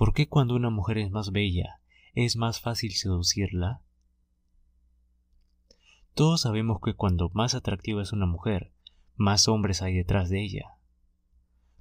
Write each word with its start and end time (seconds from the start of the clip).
¿Por 0.00 0.14
qué 0.14 0.30
cuando 0.30 0.54
una 0.54 0.70
mujer 0.70 0.96
es 0.96 1.10
más 1.10 1.30
bella 1.30 1.78
es 2.14 2.36
más 2.36 2.62
fácil 2.62 2.92
seducirla? 2.92 3.82
Todos 6.14 6.40
sabemos 6.40 6.78
que 6.82 6.94
cuando 6.94 7.28
más 7.34 7.54
atractiva 7.54 8.00
es 8.00 8.14
una 8.14 8.24
mujer, 8.24 8.72
más 9.16 9.46
hombres 9.46 9.82
hay 9.82 9.94
detrás 9.94 10.30
de 10.30 10.42
ella. 10.42 10.78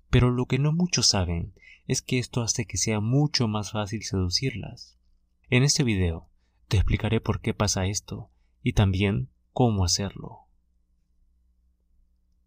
Pero 0.10 0.32
lo 0.32 0.48
que 0.48 0.60
no 0.60 0.74
muchos 0.74 1.08
saben 1.08 1.54
es 1.88 2.02
que 2.02 2.20
esto 2.20 2.42
hace 2.42 2.66
que 2.66 2.76
sea 2.76 3.00
mucho 3.00 3.48
más 3.48 3.72
fácil 3.72 4.04
seducirlas. 4.04 4.98
En 5.50 5.64
este 5.64 5.86
video 5.86 6.28
te 6.68 6.76
explicaré 6.76 7.22
por 7.22 7.40
qué 7.40 7.54
pasa 7.54 7.86
esto 7.86 8.32
y 8.62 8.74
también 8.74 9.30
cómo 9.54 9.86
hacerlo. 9.86 10.40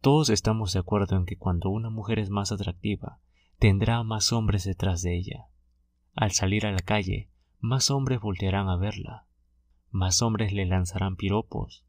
Todos 0.02 0.28
estamos 0.28 0.74
de 0.74 0.80
acuerdo 0.80 1.16
en 1.16 1.24
que 1.24 1.38
cuando 1.38 1.70
una 1.70 1.88
mujer 1.88 2.18
es 2.18 2.28
más 2.28 2.52
atractiva, 2.52 3.20
tendrá 3.58 4.02
más 4.02 4.34
hombres 4.34 4.64
detrás 4.64 5.00
de 5.00 5.16
ella. 5.16 5.48
Al 6.14 6.32
salir 6.32 6.66
a 6.66 6.72
la 6.72 6.80
calle, 6.80 7.30
más 7.58 7.90
hombres 7.90 8.20
voltearán 8.20 8.68
a 8.68 8.76
verla, 8.76 9.26
más 9.90 10.20
hombres 10.20 10.52
le 10.52 10.66
lanzarán 10.66 11.16
piropos, 11.16 11.84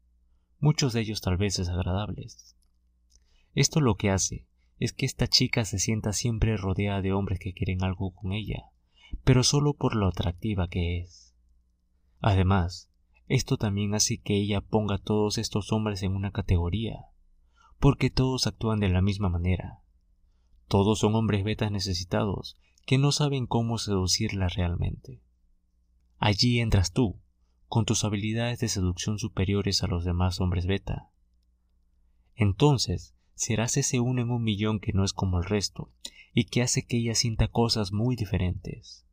muchos 0.58 0.94
de 0.94 1.02
ellos 1.02 1.20
tal 1.20 1.36
vez 1.36 1.58
desagradables. 1.58 2.56
Esto 3.54 3.80
lo 3.80 3.96
que 3.96 4.10
hace 4.10 4.46
es 4.78 4.94
que 4.94 5.04
esta 5.04 5.26
chica 5.26 5.66
se 5.66 5.78
sienta 5.78 6.14
siempre 6.14 6.56
rodeada 6.56 7.02
de 7.02 7.12
hombres 7.12 7.38
que 7.38 7.52
quieren 7.52 7.84
algo 7.84 8.14
con 8.14 8.32
ella, 8.32 8.70
pero 9.24 9.44
solo 9.44 9.74
por 9.74 9.94
lo 9.94 10.08
atractiva 10.08 10.68
que 10.68 11.00
es. 11.00 11.34
Además, 12.20 12.90
esto 13.28 13.58
también 13.58 13.94
hace 13.94 14.18
que 14.18 14.36
ella 14.36 14.62
ponga 14.62 14.96
a 14.96 15.02
todos 15.02 15.36
estos 15.36 15.70
hombres 15.70 16.02
en 16.02 16.12
una 16.12 16.30
categoría, 16.30 17.06
porque 17.78 18.08
todos 18.08 18.46
actúan 18.46 18.80
de 18.80 18.88
la 18.88 19.02
misma 19.02 19.28
manera. 19.28 19.80
Todos 20.66 21.00
son 21.00 21.14
hombres 21.14 21.44
betas 21.44 21.70
necesitados 21.70 22.56
que 22.84 22.98
no 22.98 23.12
saben 23.12 23.46
cómo 23.46 23.78
seducirla 23.78 24.48
realmente. 24.48 25.20
Allí 26.18 26.60
entras 26.60 26.92
tú, 26.92 27.20
con 27.66 27.84
tus 27.84 28.04
habilidades 28.04 28.60
de 28.60 28.68
seducción 28.68 29.18
superiores 29.18 29.82
a 29.82 29.86
los 29.86 30.04
demás 30.04 30.40
hombres 30.40 30.66
beta. 30.66 31.10
Entonces, 32.34 33.14
serás 33.34 33.76
ese 33.76 34.00
uno 34.00 34.22
en 34.22 34.30
un 34.30 34.42
millón 34.42 34.80
que 34.80 34.92
no 34.92 35.04
es 35.04 35.12
como 35.12 35.38
el 35.38 35.44
resto 35.44 35.90
y 36.32 36.44
que 36.44 36.62
hace 36.62 36.84
que 36.84 36.98
ella 36.98 37.14
sienta 37.14 37.48
cosas 37.48 37.92
muy 37.92 38.16
diferentes. 38.16 39.06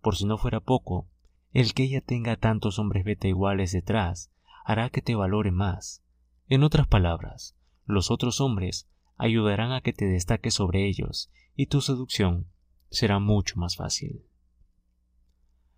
Por 0.00 0.16
si 0.16 0.24
no 0.24 0.38
fuera 0.38 0.60
poco, 0.60 1.08
el 1.52 1.74
que 1.74 1.84
ella 1.84 2.00
tenga 2.00 2.36
tantos 2.36 2.78
hombres 2.78 3.04
beta 3.04 3.28
iguales 3.28 3.72
detrás 3.72 4.30
hará 4.64 4.90
que 4.90 5.02
te 5.02 5.14
valore 5.14 5.50
más. 5.50 6.02
En 6.48 6.62
otras 6.62 6.86
palabras, 6.86 7.56
los 7.84 8.10
otros 8.10 8.40
hombres 8.40 8.88
ayudarán 9.16 9.72
a 9.72 9.80
que 9.80 9.92
te 9.92 10.06
destaques 10.06 10.54
sobre 10.54 10.86
ellos 10.86 11.30
y 11.54 11.66
tu 11.66 11.80
seducción 11.80 12.46
será 12.90 13.18
mucho 13.18 13.58
más 13.58 13.76
fácil. 13.76 14.26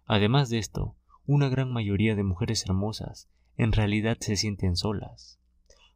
Además 0.07 0.51
de 0.51 0.59
esto, 0.59 0.97
una 1.27 1.49
gran 1.49 1.73
mayoría 1.73 2.15
de 2.15 2.23
mujeres 2.23 2.65
hermosas 2.67 3.29
en 3.57 3.73
realidad 3.73 4.19
se 4.21 4.37
sienten 4.37 4.77
solas, 4.77 5.39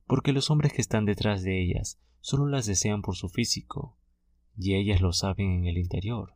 porque 0.07 0.33
los 0.33 0.51
hombres 0.51 0.73
que 0.73 0.81
están 0.81 1.05
detrás 1.05 1.43
de 1.43 1.63
ellas 1.63 1.99
solo 2.21 2.47
las 2.47 2.67
desean 2.67 3.03
por 3.03 3.17
su 3.17 3.29
físico, 3.29 3.97
y 4.57 4.75
ellas 4.75 5.01
lo 5.01 5.13
saben 5.13 5.51
en 5.51 5.67
el 5.67 5.79
interior. 5.79 6.35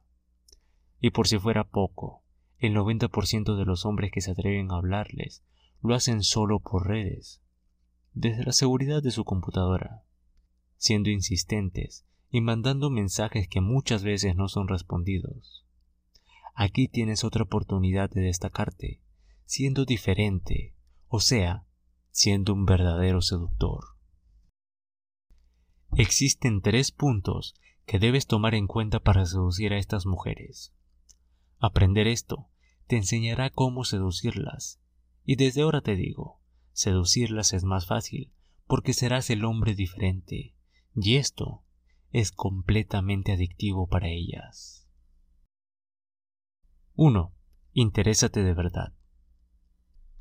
Y 1.00 1.10
por 1.10 1.26
si 1.26 1.38
fuera 1.38 1.64
poco, 1.64 2.22
el 2.58 2.74
90% 2.74 3.56
de 3.56 3.64
los 3.64 3.84
hombres 3.86 4.12
que 4.12 4.20
se 4.20 4.30
atreven 4.30 4.70
a 4.70 4.76
hablarles 4.76 5.42
lo 5.80 5.94
hacen 5.94 6.22
solo 6.22 6.60
por 6.60 6.86
redes, 6.86 7.42
desde 8.12 8.44
la 8.44 8.52
seguridad 8.52 9.02
de 9.02 9.10
su 9.10 9.24
computadora, 9.24 10.04
siendo 10.82 11.10
insistentes 11.10 12.04
y 12.28 12.40
mandando 12.40 12.90
mensajes 12.90 13.46
que 13.46 13.60
muchas 13.60 14.02
veces 14.02 14.34
no 14.34 14.48
son 14.48 14.66
respondidos. 14.66 15.64
Aquí 16.56 16.88
tienes 16.88 17.22
otra 17.22 17.44
oportunidad 17.44 18.10
de 18.10 18.22
destacarte, 18.22 19.00
siendo 19.44 19.84
diferente, 19.84 20.74
o 21.06 21.20
sea, 21.20 21.64
siendo 22.10 22.52
un 22.52 22.66
verdadero 22.66 23.22
seductor. 23.22 23.84
Existen 25.94 26.62
tres 26.62 26.90
puntos 26.90 27.54
que 27.86 28.00
debes 28.00 28.26
tomar 28.26 28.56
en 28.56 28.66
cuenta 28.66 28.98
para 28.98 29.24
seducir 29.24 29.72
a 29.72 29.78
estas 29.78 30.04
mujeres. 30.04 30.74
Aprender 31.60 32.08
esto 32.08 32.48
te 32.88 32.96
enseñará 32.96 33.50
cómo 33.50 33.84
seducirlas, 33.84 34.80
y 35.24 35.36
desde 35.36 35.62
ahora 35.62 35.80
te 35.80 35.94
digo, 35.94 36.40
seducirlas 36.72 37.52
es 37.52 37.62
más 37.62 37.86
fácil, 37.86 38.32
porque 38.66 38.94
serás 38.94 39.30
el 39.30 39.44
hombre 39.44 39.76
diferente, 39.76 40.56
y 40.94 41.16
esto 41.16 41.62
es 42.10 42.32
completamente 42.32 43.32
adictivo 43.32 43.86
para 43.86 44.08
ellas. 44.08 44.88
1. 46.94 47.32
Interésate 47.72 48.42
de 48.42 48.52
verdad. 48.52 48.92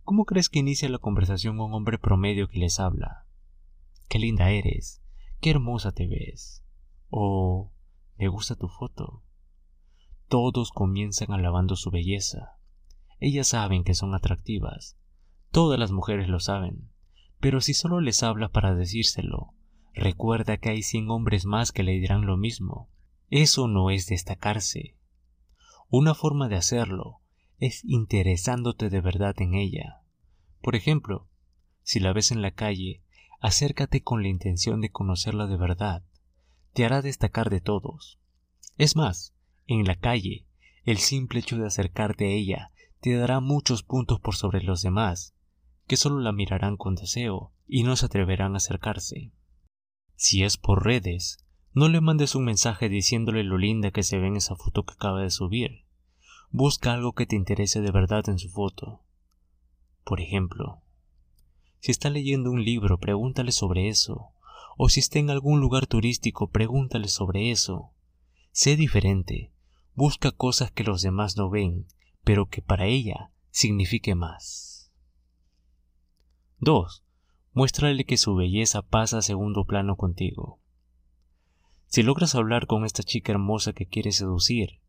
¿Cómo 0.04 0.26
crees 0.26 0.50
que 0.50 0.60
inicia 0.60 0.90
la 0.90 1.00
conversación 1.00 1.60
un 1.60 1.74
hombre 1.74 1.98
promedio 1.98 2.48
que 2.48 2.60
les 2.60 2.80
habla? 2.80 3.28
Qué 4.08 4.20
linda 4.20 4.52
eres, 4.52 5.02
qué 5.42 5.52
hermosa 5.52 5.92
te 5.92 6.08
ves. 6.08 6.64
O 7.10 7.72
me 8.18 8.30
gusta 8.30 8.56
tu 8.56 8.70
foto. 8.70 9.24
Todos 10.28 10.72
comienzan 10.72 11.34
alabando 11.34 11.76
su 11.76 11.92
belleza. 11.92 12.58
Ellas 13.20 13.50
saben 13.50 13.84
que 13.84 13.94
son 13.94 14.16
atractivas. 14.16 14.98
Todas 15.52 15.78
las 15.78 15.92
mujeres 15.92 16.30
lo 16.30 16.40
saben. 16.40 16.90
Pero 17.42 17.60
si 17.60 17.74
solo 17.74 18.00
les 18.00 18.24
habla 18.24 18.50
para 18.50 18.74
decírselo, 18.74 19.54
recuerda 19.94 20.58
que 20.58 20.70
hay 20.70 20.84
cien 20.84 21.10
hombres 21.10 21.46
más 21.46 21.72
que 21.72 21.84
le 21.84 21.94
dirán 21.94 22.26
lo 22.26 22.38
mismo. 22.38 22.90
Eso 23.30 23.68
no 23.68 23.90
es 23.90 24.08
destacarse, 24.08 24.96
una 25.94 26.16
forma 26.16 26.48
de 26.48 26.56
hacerlo 26.56 27.20
es 27.60 27.84
interesándote 27.84 28.90
de 28.90 29.02
verdad 29.02 29.36
en 29.40 29.56
ella. 29.56 30.00
Por 30.62 30.78
ejemplo, 30.78 31.28
si 31.84 32.00
la 32.00 32.14
ves 32.14 32.32
en 32.32 32.42
la 32.42 32.52
calle, 32.52 33.04
acércate 33.42 34.02
con 34.02 34.22
la 34.22 34.30
intención 34.30 34.80
de 34.80 34.90
conocerla 34.90 35.48
de 35.48 35.58
verdad. 35.58 36.02
Te 36.72 36.86
hará 36.86 37.02
destacar 37.02 37.50
de 37.50 37.60
todos. 37.60 38.20
Es 38.78 38.96
más, 38.96 39.34
en 39.68 39.84
la 39.84 39.98
calle, 39.98 40.46
el 40.86 40.98
simple 40.98 41.42
hecho 41.42 41.58
de 41.58 41.68
acercarte 41.68 42.24
a 42.24 42.30
ella 42.30 42.72
te 43.02 43.14
dará 43.14 43.42
muchos 43.42 43.84
puntos 43.84 44.22
por 44.22 44.38
sobre 44.38 44.64
los 44.64 44.82
demás, 44.82 45.36
que 45.88 45.98
solo 45.98 46.22
la 46.22 46.32
mirarán 46.32 46.78
con 46.78 46.96
deseo 46.96 47.52
y 47.68 47.84
no 47.84 47.98
se 47.98 48.06
atreverán 48.06 48.54
a 48.54 48.58
acercarse. 48.58 49.34
Si 50.24 50.44
es 50.44 50.56
por 50.56 50.86
redes, 50.86 51.44
no 51.74 51.90
le 51.90 52.00
mandes 52.00 52.36
un 52.36 52.46
mensaje 52.46 52.90
diciéndole 52.90 53.44
lo 53.44 53.58
linda 53.58 53.90
que 53.90 54.04
se 54.04 54.20
ve 54.20 54.28
en 54.28 54.36
esa 54.36 54.56
foto 54.56 54.86
que 54.86 54.94
acaba 54.94 55.20
de 55.20 55.32
subir. 55.32 55.88
Busca 56.52 56.94
algo 56.94 57.14
que 57.14 57.26
te 57.26 57.36
interese 57.36 57.82
de 57.82 57.90
verdad 57.90 58.30
en 58.30 58.38
su 58.38 58.48
foto. 58.48 59.02
Por 60.04 60.22
ejemplo, 60.22 60.84
si 61.80 61.90
está 61.90 62.12
leyendo 62.12 62.52
un 62.52 62.64
libro, 62.64 63.00
pregúntale 63.00 63.52
sobre 63.52 63.90
eso. 63.90 64.30
O 64.78 64.90
si 64.90 65.00
está 65.00 65.18
en 65.18 65.32
algún 65.32 65.60
lugar 65.60 65.88
turístico, 65.88 66.52
pregúntale 66.52 67.08
sobre 67.08 67.50
eso. 67.50 67.90
Sé 68.52 68.76
diferente. 68.76 69.52
Busca 69.96 70.30
cosas 70.32 70.70
que 70.70 70.84
los 70.84 71.02
demás 71.02 71.36
no 71.36 71.50
ven, 71.50 71.88
pero 72.24 72.46
que 72.46 72.62
para 72.62 72.86
ella 72.86 73.32
signifique 73.50 74.14
más. 74.14 74.92
2. 76.60 77.04
Muéstrale 77.54 78.06
que 78.06 78.16
su 78.16 78.34
belleza 78.34 78.82
pasa 78.82 79.18
a 79.18 79.22
segundo 79.22 79.66
plano 79.66 79.98
contigo. 79.98 80.60
Si 81.88 82.02
logras 82.02 82.34
hablar 82.36 82.66
con 82.66 82.86
esta 82.86 83.04
chica 83.04 83.34
hermosa 83.34 83.74
que 83.74 83.86
quieres 83.86 84.16
seducir, 84.16 84.80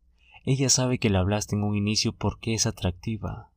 ella 0.45 0.69
sabe 0.69 0.97
que 0.97 1.09
le 1.09 1.17
hablaste 1.17 1.57
en 1.57 1.63
un 1.63 1.75
inicio 1.75 2.13
porque 2.13 2.53
es 2.53 2.65
atractiva. 2.65 3.49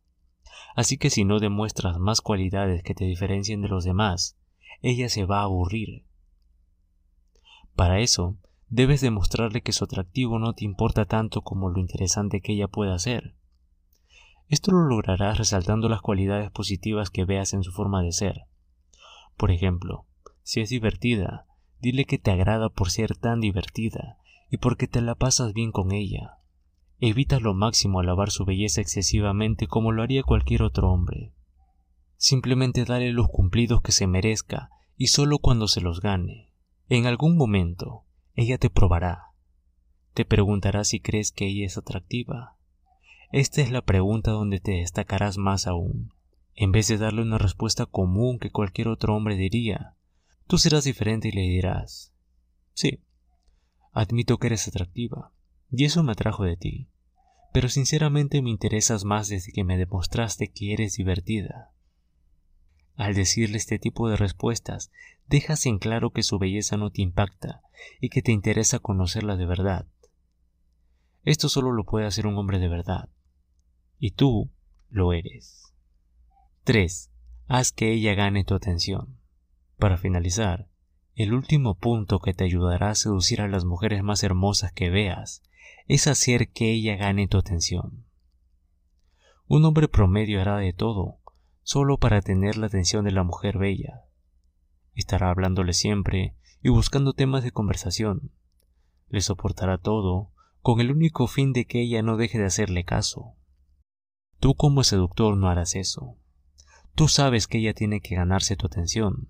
Así 0.75 0.99
que 0.99 1.11
si 1.11 1.25
no 1.25 1.39
demuestras 1.39 2.01
más 2.01 2.21
cualidades 2.21 2.83
que 2.83 2.95
te 2.97 3.05
diferencien 3.05 3.63
de 3.63 3.69
los 3.69 3.85
demás, 3.85 4.37
ella 4.83 5.09
se 5.09 5.25
va 5.25 5.39
a 5.39 5.45
aburrir. 5.45 6.05
Para 7.77 8.01
eso, 8.01 8.37
debes 8.69 9.03
demostrarle 9.03 9.63
que 9.63 9.73
su 9.73 9.85
atractivo 9.85 10.41
no 10.41 10.53
te 10.55 10.65
importa 10.65 11.05
tanto 11.05 11.43
como 11.43 11.71
lo 11.71 11.79
interesante 11.79 12.41
que 12.41 12.55
ella 12.55 12.67
pueda 12.67 12.99
ser. 12.99 13.37
Esto 14.49 14.73
lo 14.73 14.89
lograrás 14.89 15.39
resaltando 15.39 15.89
las 15.89 16.03
cualidades 16.03 16.51
positivas 16.51 17.11
que 17.11 17.25
veas 17.25 17.53
en 17.53 17.63
su 17.63 17.71
forma 17.71 18.03
de 18.03 18.11
ser. 18.11 18.47
Por 19.37 19.51
ejemplo, 19.51 20.07
si 20.43 20.61
es 20.61 20.71
divertida, 20.71 21.47
Dile 21.81 22.05
que 22.05 22.19
te 22.19 22.31
agrada 22.31 22.69
por 22.69 22.91
ser 22.91 23.17
tan 23.17 23.41
divertida 23.41 24.19
y 24.51 24.57
porque 24.57 24.89
te 24.89 25.01
la 25.01 25.15
pasas 25.15 25.53
bien 25.53 25.73
con 25.73 25.93
ella. 25.93 26.39
Evita 26.99 27.39
lo 27.39 27.53
máximo 27.53 28.01
alabar 28.01 28.31
su 28.31 28.45
belleza 28.45 28.81
excesivamente 28.81 29.67
como 29.67 29.93
lo 29.93 30.03
haría 30.03 30.23
cualquier 30.23 30.63
otro 30.63 30.91
hombre. 30.91 31.33
Simplemente 32.17 32.85
dale 32.85 33.13
los 33.13 33.29
cumplidos 33.29 33.83
que 33.83 33.93
se 33.93 34.07
merezca 34.07 34.71
y 34.97 35.09
solo 35.09 35.39
cuando 35.39 35.69
se 35.69 35.83
los 35.83 36.01
gane. 36.01 36.51
En 36.89 37.07
algún 37.07 37.37
momento, 37.37 38.05
ella 38.35 38.57
te 38.57 38.71
probará. 38.71 39.33
Te 40.15 40.25
preguntará 40.25 40.85
si 40.85 41.01
crees 41.01 41.31
que 41.31 41.47
ella 41.47 41.67
es 41.67 41.77
atractiva. 41.77 42.57
Esta 43.33 43.61
es 43.61 43.71
la 43.71 43.83
pregunta 43.83 44.31
donde 44.31 44.61
te 44.61 44.73
destacarás 44.73 45.37
más 45.37 45.67
aún. 45.67 46.13
En 46.57 46.73
vez 46.73 46.89
de 46.89 46.97
darle 46.97 47.23
una 47.23 47.39
respuesta 47.39 47.85
común 47.87 48.39
que 48.39 48.51
cualquier 48.51 48.89
otro 48.89 49.15
hombre 49.15 49.37
diría, 49.37 49.95
Tú 50.47 50.59
serás 50.59 50.85
diferente 50.85 51.29
y 51.29 51.33
le 51.33 51.43
dirás, 51.43 52.13
sí, 52.73 53.03
admito 53.93 54.39
que 54.39 54.47
eres 54.47 54.69
atractiva, 54.69 55.33
y 55.73 55.85
eso 55.85 56.05
me 56.05 56.13
atrajo 56.13 56.45
de 56.45 56.57
ti. 56.57 56.89
Pero 57.53 57.69
sinceramente 57.69 58.41
me 58.43 58.51
interesas 58.51 59.05
más 59.05 59.29
desde 59.29 59.51
que 59.51 59.65
me 59.65 59.77
demostraste 59.77 60.53
que 60.53 60.73
eres 60.73 60.97
divertida. 60.97 61.73
Al 62.95 63.15
decirle 63.15 63.57
este 63.57 63.79
tipo 63.79 64.09
de 64.09 64.17
respuestas, 64.17 64.93
dejas 65.27 65.67
en 65.67 65.79
claro 65.79 66.11
que 66.11 66.23
su 66.23 66.39
belleza 66.39 66.77
no 66.77 66.91
te 66.91 67.03
impacta 67.03 67.63
y 68.01 68.09
que 68.09 68.23
te 68.23 68.33
interesa 68.33 68.79
conocerla 68.79 69.37
de 69.37 69.47
verdad. 69.47 69.87
Esto 71.25 71.49
solo 71.49 71.73
lo 71.73 71.85
puede 71.85 72.07
hacer 72.07 72.27
un 72.27 72.39
hombre 72.39 72.61
de 72.61 72.69
verdad. 72.69 73.09
Y 73.99 74.13
tú 74.13 74.51
lo 74.91 75.13
eres. 75.13 75.75
3. 76.67 77.13
Haz 77.47 77.71
que 77.71 77.93
ella 77.93 78.17
gane 78.17 78.43
tu 78.43 78.57
atención. 78.57 79.21
Para 79.79 79.97
finalizar, 79.97 80.69
el 81.15 81.33
último 81.33 81.77
punto 81.77 82.19
que 82.19 82.35
te 82.35 82.43
ayudará 82.43 82.91
a 82.91 82.97
seducir 82.97 83.41
a 83.41 83.47
las 83.47 83.65
mujeres 83.65 84.03
más 84.03 84.25
hermosas 84.25 84.73
que 84.73 84.91
veas 84.91 85.45
es 85.87 86.09
hacer 86.09 86.49
que 86.49 86.73
ella 86.73 86.97
gane 86.97 87.29
tu 87.29 87.39
atención. 87.39 88.05
Un 89.47 89.65
hombre 89.65 89.87
promedio 89.87 90.41
hará 90.41 90.57
de 90.57 90.73
todo 90.73 91.21
solo 91.63 91.99
para 91.99 92.21
tener 92.21 92.57
la 92.57 92.67
atención 92.67 93.05
de 93.05 93.13
la 93.13 93.23
mujer 93.23 93.59
bella. 93.59 94.03
Estará 94.93 95.31
hablándole 95.31 95.73
siempre 95.73 96.35
y 96.65 96.71
buscando 96.71 97.13
temas 97.13 97.45
de 97.45 97.53
conversación. 97.53 98.33
Le 99.07 99.21
soportará 99.21 99.79
todo 99.79 100.33
con 100.63 100.81
el 100.81 100.91
único 100.91 101.29
fin 101.29 101.53
de 101.53 101.65
que 101.65 101.83
ella 101.83 102.03
no 102.03 102.17
deje 102.17 102.41
de 102.41 102.47
hacerle 102.47 102.83
caso. 102.83 103.37
Tú 104.41 104.57
como 104.57 104.83
seductor 104.83 105.37
no 105.37 105.49
harás 105.49 105.77
eso. 105.77 106.19
Tú 106.97 107.09
sabes 107.09 107.47
que 107.47 107.59
ella 107.59 107.75
tiene 107.75 108.01
que 108.01 108.15
ganarse 108.15 108.57
tu 108.57 108.69
atención. 108.69 109.29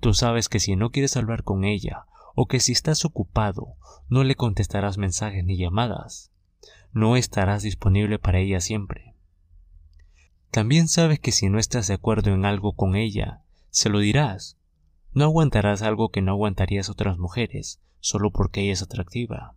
Tú 0.00 0.12
sabes 0.12 0.48
que 0.48 0.58
si 0.58 0.74
no 0.74 0.90
quieres 0.90 1.16
hablar 1.16 1.44
con 1.44 1.64
ella 1.64 2.06
o 2.34 2.46
que 2.46 2.58
si 2.58 2.72
estás 2.72 3.04
ocupado 3.04 3.76
no 4.08 4.24
le 4.24 4.34
contestarás 4.34 4.98
mensajes 4.98 5.44
ni 5.44 5.56
llamadas. 5.56 6.32
No 6.92 7.16
estarás 7.16 7.62
disponible 7.62 8.18
para 8.18 8.40
ella 8.40 8.60
siempre. 8.60 9.14
También 10.50 10.88
sabes 10.88 11.20
que 11.20 11.30
si 11.30 11.48
no 11.48 11.60
estás 11.60 11.86
de 11.86 11.94
acuerdo 11.94 12.32
en 12.32 12.44
algo 12.44 12.72
con 12.72 12.96
ella, 12.96 13.42
se 13.70 13.88
lo 13.88 14.00
dirás. 14.00 14.56
No 15.12 15.26
aguantarás 15.26 15.82
algo 15.82 16.08
que 16.08 16.22
no 16.22 16.32
aguantarías 16.32 16.88
otras 16.90 17.18
mujeres, 17.18 17.80
solo 18.00 18.32
porque 18.32 18.62
ella 18.62 18.72
es 18.72 18.82
atractiva. 18.82 19.54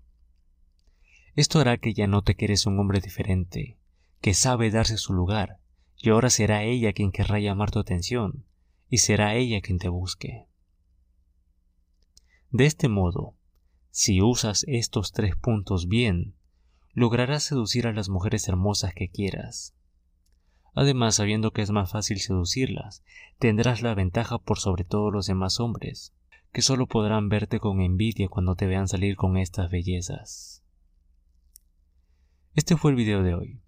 Esto 1.36 1.60
hará 1.60 1.80
que 1.80 1.96
ya 1.96 2.06
no 2.06 2.22
te 2.22 2.36
quieres 2.36 2.68
un 2.68 2.80
hombre 2.80 3.02
diferente, 3.02 3.80
que 4.22 4.36
sabe 4.36 4.70
darse 4.70 4.98
su 4.98 5.14
lugar, 5.14 5.63
y 6.04 6.10
ahora 6.10 6.30
será 6.30 6.64
ella 6.64 6.92
quien 6.92 7.14
querrá 7.14 7.40
llamar 7.40 7.72
tu 7.72 7.80
atención, 7.80 8.44
y 8.90 8.98
será 8.98 9.36
ella 9.36 9.62
quien 9.62 9.80
te 9.80 9.88
busque. 9.88 10.48
De 12.50 12.66
este 12.66 12.90
modo, 12.90 13.36
si 13.90 14.22
usas 14.22 14.66
estos 14.68 15.14
tres 15.14 15.38
puntos 15.38 15.88
bien, 15.88 16.36
lograrás 16.92 17.44
seducir 17.44 17.88
a 17.88 17.94
las 17.94 18.10
mujeres 18.10 18.50
hermosas 18.50 18.94
que 18.94 19.08
quieras. 19.08 19.76
Además, 20.76 21.16
sabiendo 21.16 21.52
que 21.52 21.62
es 21.62 21.72
más 21.72 21.92
fácil 21.92 22.20
seducirlas, 22.20 23.06
tendrás 23.40 23.82
la 23.82 23.96
ventaja 23.96 24.40
por 24.40 24.60
sobre 24.60 24.84
todos 24.84 25.14
los 25.14 25.28
demás 25.28 25.62
hombres, 25.62 26.14
que 26.52 26.62
solo 26.62 26.86
podrán 26.86 27.30
verte 27.30 27.62
con 27.62 27.80
envidia 27.80 28.28
cuando 28.28 28.56
te 28.56 28.68
vean 28.68 28.90
salir 28.90 29.16
con 29.16 29.38
estas 29.38 29.72
bellezas. 29.72 30.66
Este 32.56 32.76
fue 32.76 32.92
el 32.92 32.98
video 32.98 33.24
de 33.24 33.36
hoy. 33.36 33.63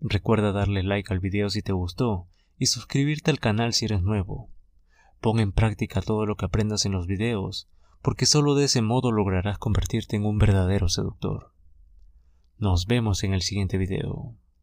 Recuerda 0.00 0.52
darle 0.52 0.82
like 0.82 1.12
al 1.12 1.20
video 1.20 1.50
si 1.50 1.60
te 1.62 1.72
gustó 1.72 2.26
y 2.58 2.66
suscribirte 2.66 3.30
al 3.30 3.38
canal 3.38 3.74
si 3.74 3.84
eres 3.84 4.02
nuevo. 4.02 4.48
Pon 5.20 5.40
en 5.40 5.52
práctica 5.52 6.00
todo 6.00 6.24
lo 6.24 6.36
que 6.36 6.46
aprendas 6.46 6.86
en 6.86 6.92
los 6.92 7.06
videos, 7.06 7.68
porque 8.00 8.24
solo 8.24 8.54
de 8.54 8.64
ese 8.64 8.80
modo 8.80 9.12
lograrás 9.12 9.58
convertirte 9.58 10.16
en 10.16 10.24
un 10.24 10.38
verdadero 10.38 10.88
seductor. 10.88 11.52
Nos 12.56 12.86
vemos 12.86 13.24
en 13.24 13.34
el 13.34 13.42
siguiente 13.42 13.76
video. 13.76 14.34